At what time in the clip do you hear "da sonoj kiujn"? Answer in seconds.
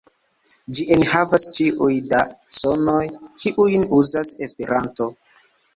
2.15-3.89